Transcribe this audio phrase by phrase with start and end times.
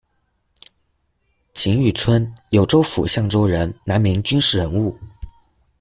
[1.53, 4.97] 覃裕春，柳州府象州人，南明军事人物。